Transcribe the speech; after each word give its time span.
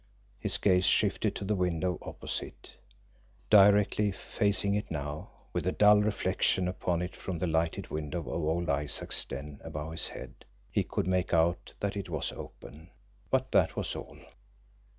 His 0.39 0.57
gaze 0.57 0.85
shifted 0.87 1.35
to 1.35 1.45
the 1.45 1.53
window 1.53 1.99
opposite. 2.01 2.75
Directly 3.51 4.11
facing 4.11 4.73
it 4.73 4.89
now, 4.89 5.29
with 5.53 5.65
the 5.65 5.71
dull 5.71 5.99
reflection 6.01 6.67
upon 6.67 7.03
it 7.03 7.15
from 7.15 7.37
the 7.37 7.45
lighted 7.45 7.91
window 7.91 8.21
of 8.21 8.27
old 8.27 8.67
Isaac's 8.67 9.23
den 9.25 9.59
above 9.63 9.91
his 9.91 10.07
head, 10.09 10.45
he 10.71 10.81
could 10.81 11.05
make 11.05 11.35
out 11.35 11.73
that 11.81 11.95
it 11.95 12.09
was 12.09 12.31
open 12.31 12.89
but 13.29 13.51
that 13.51 13.75
was 13.75 13.95
all. 13.95 14.17